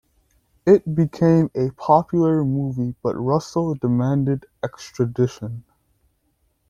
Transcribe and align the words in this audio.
It 0.65 0.95
became 0.95 1.51
a 1.53 1.69
popular 1.69 2.43
movie, 2.43 2.95
but 3.03 3.13
Russell 3.13 3.75
demanded 3.75 4.47
extradition. 4.63 5.63